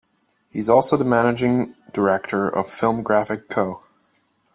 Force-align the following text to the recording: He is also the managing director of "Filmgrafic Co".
He 0.49 0.57
is 0.57 0.67
also 0.67 0.97
the 0.97 1.03
managing 1.05 1.75
director 1.93 2.49
of 2.49 2.65
"Filmgrafic 2.65 3.49
Co". 3.49 3.83